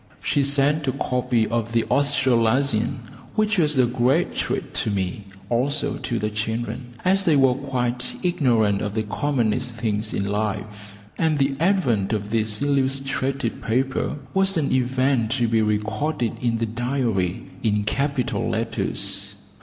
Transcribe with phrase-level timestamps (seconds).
[0.23, 3.01] She sent a copy of the Australasian,
[3.35, 8.15] which was a great treat to me, also to the children, as they were quite
[8.23, 14.57] ignorant of the commonest things in life, and the advent of this illustrated paper was
[14.57, 19.35] an event to be recorded in the diary in capital letters.